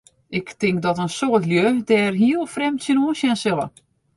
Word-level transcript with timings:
Ik 0.39 0.49
tink 0.61 0.79
dat 0.85 0.99
in 1.03 1.13
soad 1.17 1.43
lju 1.51 1.65
dêr 1.89 2.13
hiel 2.21 2.45
frjemd 2.53 2.79
tsjinoan 2.81 3.17
sjen 3.19 3.37
sille. 3.43 3.65